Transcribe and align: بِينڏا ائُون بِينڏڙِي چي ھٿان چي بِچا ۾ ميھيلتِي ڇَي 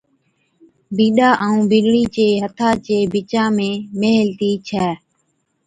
بِينڏا 0.95 1.29
ائُون 1.43 1.59
بِينڏڙِي 1.69 2.03
چي 2.15 2.27
ھٿان 2.53 2.73
چي 2.85 2.97
بِچا 3.11 3.43
۾ 3.57 3.71
ميھيلتِي 3.99 4.51
ڇَي 4.67 4.87